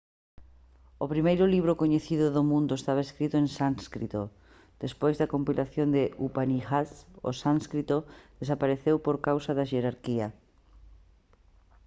o 1.03 1.05
primeiro 1.13 1.45
libro 1.55 1.79
coñecido 1.81 2.25
do 2.35 2.43
mundo 2.51 2.73
estaba 2.75 3.05
escrito 3.07 3.35
en 3.43 3.47
sánscrito 3.59 4.21
despois 4.83 5.15
da 5.17 5.31
compilación 5.35 5.87
de 5.95 6.03
upanishads 6.25 6.93
o 7.29 7.31
sánscrito 7.43 7.97
desapareceu 8.41 8.95
por 9.05 9.15
causa 9.27 9.51
da 9.57 9.69
xerarquía 9.71 10.27